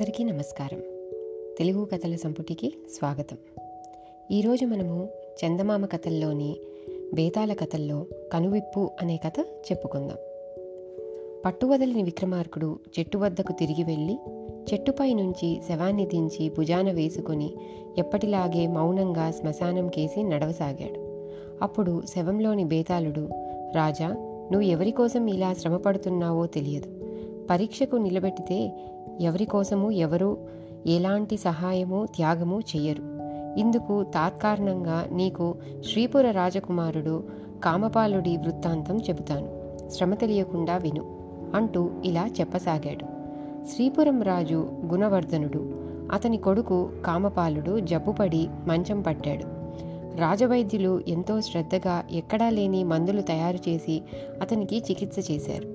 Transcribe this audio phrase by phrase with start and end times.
[0.00, 0.80] అందరికీ నమస్కారం.
[1.58, 3.36] తెలుగు కథల సంపుటికి స్వాగతం.
[4.30, 5.08] ఈరోజు మనము
[5.44, 6.56] చందమామ కథల్లోని
[7.14, 10.16] బేతాల కథల్లో కనువిప్పు అనే కథ చెప్పుకుందాం.
[11.44, 14.18] పట్టువదలిని విక్రమార్కుడు చెట్టు వద్దకు తిరిగి వెళ్ళి
[14.72, 17.54] చెట్టుపై నుంచి శవాన్ని దించి భుజాన వేసుకుని
[17.98, 21.28] ఎప్పటిలాగే మౌనంగా శ్మశానం కేసి నడవసాగాడు.
[21.62, 23.28] అప్పుడు శవంలోని బేతాళుడు
[23.74, 24.08] రాజా
[24.52, 27.00] నువ్వు ఎవరి కోసం ఇలా శ్రమపడుతున్నావో తెలియదు.
[27.50, 28.72] పరీక్షకు నిలబెట్టితే
[29.20, 30.38] ఎవరి కోసము ఎవరు
[30.86, 33.02] ఎలాంటి సహాయము త్యాగము చెయ్యరు.
[33.58, 35.54] ఇందుకు తాత్కారణంగా నీకు
[35.90, 37.24] శ్రీపుర రాజకుమారుడు
[37.64, 39.60] కామపాలుడి వృత్తాంతం చెబుతాను.
[39.90, 41.20] శ్రమ తెలియకుండా విను
[41.54, 43.04] అంటూ ఇలా చెప్పసాగాడు.
[43.66, 45.70] శ్రీపురం రాజు గుణవర్ధనుడు
[46.12, 49.44] అతని కొడుకు కామపాలుడు జబ్బుపడి మంచం పట్టాడు.
[50.16, 54.02] రాజవైద్యులు ఎంతో శ్రద్ధగా ఎక్కడా లేని మందులు తయారు చేసి
[54.42, 55.68] అతనికి చికిత్స చేశారు.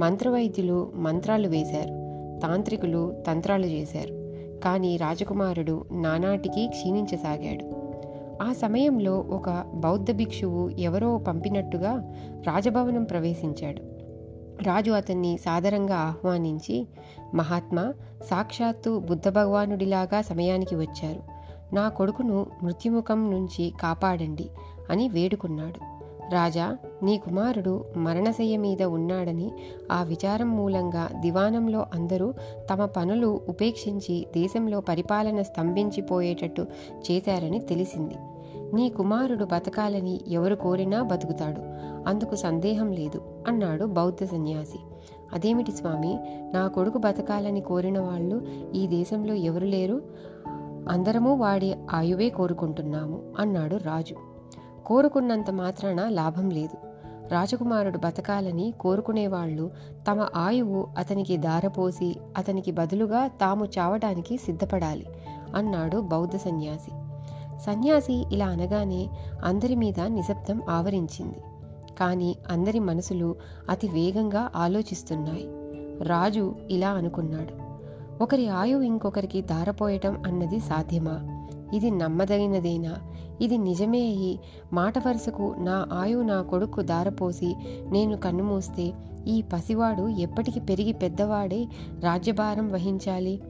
[0.00, 2.01] మంత్రవైద్యులు మంత్రాలు వేశారు.
[2.42, 4.22] తాంత్రికులు తంత్రాలు చేశారు.
[4.64, 7.82] కానీ రాజకుమారుడు నానాటికి క్షీణించసాగాడు.
[8.42, 12.12] ఆ సమయంలో ఒక బౌద్ధ భిక్షువు ఎవరో పంపినట్టుగా
[12.46, 13.82] రాజభవనం ప్రవేశించాడు.
[14.62, 16.86] రాజు అతన్ని సాదరంగా ఆహ్వానించి
[17.34, 17.94] మహాత్మా
[18.30, 21.20] సాక్షాత్తు బుద్ధ భగవానుడిలాగా సమయానికి వచ్చారు.
[21.74, 24.50] నా కొడుకును మృత్యుముఖం నుంచి కాపాడండి
[24.90, 26.01] అని వేడుకున్నాడు.
[26.30, 29.52] రాజా నీ కుమారుడు మరణశయ్య మీద ఉన్నాడని
[29.92, 32.34] ఆ విచారం మూలంగా దివానంలో అందరూ
[32.72, 36.66] తమ పనులు ఉపేక్షించి దేశంలో పరిపాలన స్తంభించిపోయేటట్టు
[37.10, 38.14] చేశారని తెలిసింది.
[38.74, 41.60] నీ కుమారుడు బతకాలని ఎవరు కోరినా బతుకుతాడు.
[42.08, 44.78] అందుకు సందేహం లేదు అన్నాడు బౌద్ధ సన్యాసి.
[45.32, 46.18] అదేమిటి స్వామి
[46.54, 48.42] నా కొడుకు బతకాలని కోరిన వాళ్ళు
[48.74, 50.02] ఈ దేశంలో ఎవరు లేరు?
[50.88, 54.31] అందరము వాడి ఆయువే కోరుకుంటున్నాము అన్నాడు రాజు.
[54.92, 56.76] కోరుకున్నంత మాత్రాన లాభం లేదు.
[57.28, 59.70] రాజకుమారుడు బతకాలని కోరుకునేవాళ్ళు
[60.10, 65.06] తమ ఆయువు అతనికి దారపోసి అతనికి బదులుగా తాము చావడానికి సిద్ధపడాలి
[65.54, 66.90] అన్నాడు బౌద్ధ సన్యాసి.
[67.60, 69.08] సన్యాసి ఇలా అనగానే
[69.44, 71.38] అందరి మీద నిశ్శబ్దం ఆవరించింది.
[71.98, 73.36] కానీ అందరి మనసులు
[73.70, 75.46] అతి వేగంగా ఆలోచిస్తున్నాయి.
[76.02, 77.82] రాజు ఇలా అనుకున్నాడు.
[78.22, 81.48] ఒకరి ఆయువు ఇంకొకరికి దారపోయటం అన్నది సాధ్యమా?
[81.74, 82.96] ఇది నమ్మదగినదేనా?
[83.42, 84.38] ఇది నిజమే అయి
[84.72, 87.54] మాట వరుసకు నా ఆయు నా కొడుకు దారపోసి
[87.90, 88.92] నేను కన్నుమూస్తే
[89.26, 91.66] ఈ పసివాడు ఎప్పటికి పెరిగి పెద్దవాడే
[92.00, 93.40] రాజ్యభారం వహించాలి.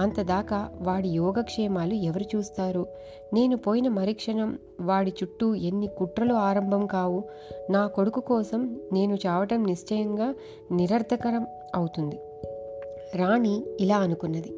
[0.00, 2.86] అంతదాకా వాడి యోగక్షేమాలు ఎవరు చూస్తారు?
[3.34, 7.24] నేను పోయిన మరిక్షణం వాడి చుట్టూ ఎన్ని కుట్రలు ఆరంభం కావు.
[7.70, 10.34] నా కొడుకు కోసం నేను చావటం నిశ్చయంగా
[10.72, 12.18] నిరర్ధకరం అవుతుంది.
[13.16, 14.52] రాణి ఇలా అనుకున్నది.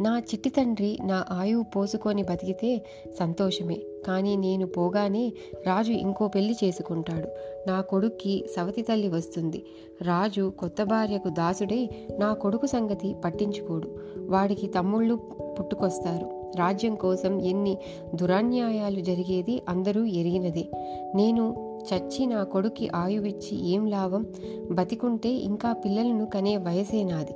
[0.00, 2.84] నా చిట్టి తండ్రి నా ఆయువు పోసుకొని బతికితే
[3.18, 3.76] సంతోషమే.
[4.06, 5.32] కానీ నేను పోగానే
[5.66, 7.28] రాజు ఇంకో పెళ్ళి చేసుకుంటాడు.
[7.68, 9.64] నా కొడుక్కి సవతి తల్లి వస్తుంది.
[10.02, 11.88] రాజు కొత్త భార్యకు దాసుడై
[12.18, 13.98] నా కొడుకు సంగతి పట్టించుకోడు.
[14.26, 15.14] వాడికి తమ్ముళ్ళు
[15.58, 16.38] పుట్టుకొస్తారు.
[16.56, 17.78] రాజ్యం కోసం ఎన్ని
[18.14, 20.68] దురాన్యాయాలు జరిగేది అందరూ ఎరిగినదే.
[21.14, 21.54] నేను
[21.94, 24.26] చచ్చి నా కొడుక్కి ఆయువిచ్చి ఏం లాభం?
[24.70, 27.34] బతికుంటే ఇంకా పిల్లలను కనే వయసే నాది.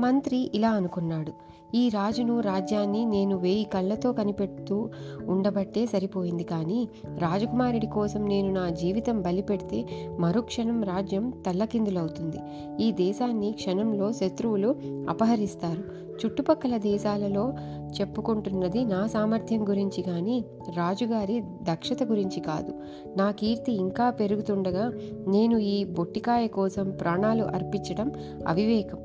[0.00, 1.49] మంత్రి ఇలా అనుకున్నాడు.
[1.74, 4.90] ఈ రాజును రాజ్యాన్ని నేను వేయి కళ్ళతో కనిపెడుతూ
[5.26, 6.88] ఉండబట్టే సరిపోయింది కానీ
[7.18, 9.86] రాజకుమారుడి కోసం నేను నా జీవితం బలిపెడితే
[10.18, 12.36] మరుక్షణం రాజ్యం తల్లకిందులవుతుంది.
[12.80, 14.74] ఈ దేశాన్ని క్షణంలో శత్రువులు
[15.08, 16.10] అపహరిస్తారు.
[16.20, 17.52] చుట్టుపక్కల దేశాలలో
[18.00, 20.44] చెప్పుకుంటున్నది నా సామర్థ్యం గురించి కానీ
[20.76, 22.74] రాజుగారి దక్షత గురించి కాదు.
[23.16, 24.92] నా కీర్తి ఇంకా పెరుగుతుండగా
[25.28, 28.12] నేను ఈ బొట్టికాయ కోసం ప్రాణాలు అర్పించడం
[28.46, 28.98] అవివేకం.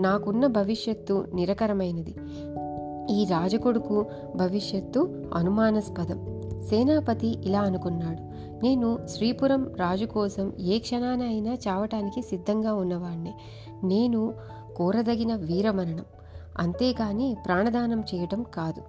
[0.00, 2.14] నాకున్న భవిష్యత్తు నిరకరమైనది.
[3.10, 6.40] ఈ రాజకొడుకు భవిష్యత్తు అనుమానాస్పదం.
[6.68, 8.22] సేనాపతి ఇలా అనుకున్నాడు.
[8.64, 13.34] నేను శ్రీపురం రాజు కోసం ఏ క్షణాన అయినా చావటానికి సిద్ధంగా ఉన్నవాణ్ణే.
[13.84, 14.34] నేను
[14.76, 16.04] కోరదగిన వీరమరణం.
[16.58, 18.82] అంతేగాని ప్రాణదానం చేయటం కాదు.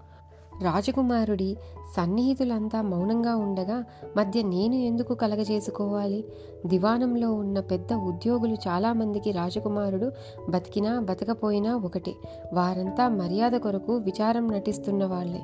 [0.64, 1.58] రాజకుమారుడి
[1.98, 3.84] సన్నిహితులంతా మౌనంగా ఉండగా
[4.18, 6.26] మధ్య నేను ఎందుకు కలగజేసుకోవాలి?
[6.66, 10.12] దివానంలో ఉన్న పెద్ద ఉద్యోగులు చాలామందికి రాజకుమారుడు
[10.50, 12.14] బతికినా బతకపోయినా ఒకటే.
[12.54, 15.42] వారంతా మర్యాద కొరకు విచారం నటిస్తున్న వాళ్ళే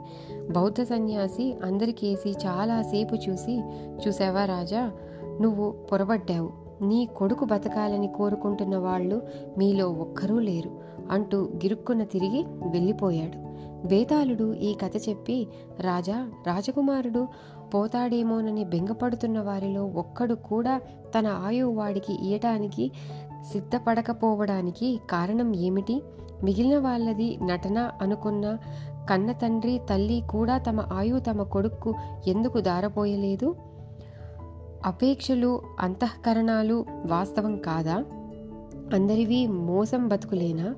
[0.52, 3.62] బౌద్ధ సన్యాసి అందరికేసి చాలాసేపు చూసి
[4.08, 4.92] చూసావా రాజా?
[5.42, 6.50] నువ్వు పొరబడ్డావు.
[6.82, 9.22] నీ కొడుకు బతకాలని కోరుకుంటున్న వాళ్ళు
[9.58, 10.72] మీలో ఒక్కరూ లేరు
[11.12, 13.54] అంటూ గిరుక్కున తిరిగి వెళ్ళిపోయాడు.
[13.86, 15.48] వేతాళుడు ఈ కథ చెప్పి
[15.80, 17.28] రాజా రాజకుమారుడు
[17.74, 20.82] పోతాడేమోనని బెంగపడుతున్న వారిలో ఒక్కడు కూడా
[21.20, 22.92] తన ఆయువు వాడికి ఇయటానికి
[23.52, 26.02] సిద్ధపడకపోవడానికి కారణం ఏమిటి?
[26.44, 28.58] మిగిలిన వాళ్ళది నటన అనుకున్న
[29.10, 31.96] కన్న తండ్రి తల్లి కూడా తమ ఆయువు తమ కొడుక్కు
[32.28, 33.56] ఎందుకు దారపోయలేదు?
[34.86, 37.96] అపేక్షలు అంతఃకరణాలు వాస్తవం కాదా?
[38.94, 40.76] అందరివి మోసం బతుకులేనా?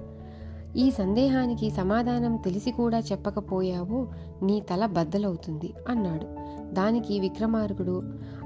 [0.76, 4.08] ఈ సందేహానికి సమాధానం తెలిసి కూడా చెప్పకపోయావు
[4.44, 6.28] నీ తల బద్దలవుతుంది అన్నాడు.
[6.74, 8.04] దానికి విక్రమార్కుడు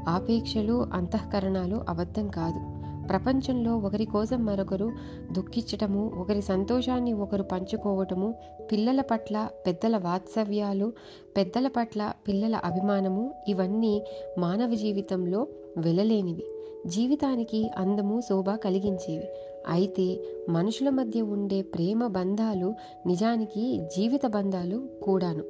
[0.10, 2.80] ఆపేక్షలు అంతఃకరణాలు అబద్ధం కాదు.
[3.08, 4.92] ప్రపంచంలో ఒకరి కోసం మరొకరు
[5.32, 8.36] దుఃఖించటము ఒకరి సంతోషాన్ని ఒకరు పంచుకోవటము
[8.72, 10.94] పిల్లల పట్ల పెద్దల వాత్సవ్యాలు
[11.38, 14.04] పెద్దల పట్ల పిల్లల అభిమానము ఇవన్నీ
[14.40, 15.48] మానవ జీవితంలో
[15.78, 16.44] వెలలేనివి.
[16.88, 19.24] జీవితానికి అందము శోభ కలిగించేవి.
[19.68, 22.74] అయితే మనుషుల మధ్య ఉండే ప్రేమ బంధాలు
[23.06, 25.44] నిజానికి జీవిత బంధాలు కూడాను.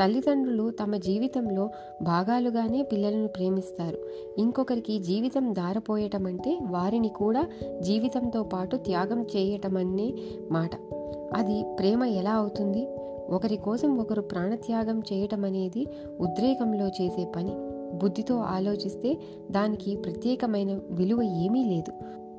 [0.00, 1.70] తల్లిదండ్రులు తమ జీవితంలో
[2.02, 3.98] భాగాలుగానే పిల్లలను ప్రేమిస్తారు.
[4.38, 7.48] ఇంకొకరికి జీవితం దారపోయటం అంటే వారిని కూడా
[7.80, 10.14] జీవితంతో పాటు త్యాగం చేయటం అనే
[10.50, 10.70] మాట.
[11.36, 12.88] అది ప్రేమ ఎలా అవుతుంది?
[13.28, 15.86] ఒకరి కోసం ఒకరు ప్రాణత్యాగం చేయటం అనేది
[16.20, 17.75] ఉద్రేకంలో చేసే పని.
[17.98, 19.18] బుద్ధితో ఆలోచిస్తే
[19.50, 21.92] దానికి ప్రత్యేకమైన విలువ ఏమీ లేదు.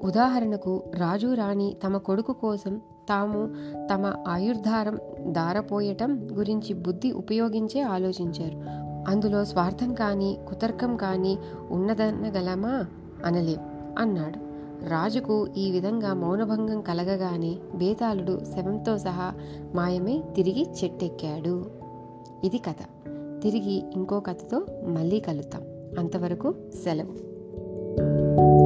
[0.04, 3.50] ఉదాహరణకు రాజు రాణి తమ కొడుకు కోసం తాము
[3.94, 8.88] తమ ఆయుర్ధారం దారపోయటం గురించి బుద్ధి ఉపయోగించే ఆలోచించారు.
[9.12, 11.38] అందులో స్వార్థం కానీ కుతర్కం కానీ
[11.72, 12.86] ఉన్నదనగలమా?
[13.26, 13.60] అనలేం
[14.00, 14.48] అన్నాడు.
[14.90, 19.34] రాజుకు ఈ విధంగా మౌనభంగం కలగగానే బేతాళుడు శవంతో సహా
[19.76, 21.66] మాయమై తిరిగి చెట్టెక్కాడు.
[22.44, 22.76] ఇది కథ.
[23.48, 25.62] తిరిగి ఇంకో కథతో మళ్ళీ కలుద్దాం.
[26.00, 28.57] అంతవరకు సెలవు.